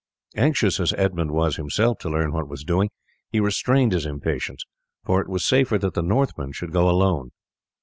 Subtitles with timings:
[0.35, 2.89] Anxious as Edmund was himself to learn what was doing,
[3.29, 4.63] he restrained his impatience,
[5.05, 7.29] for it was safer that the Northman should go alone.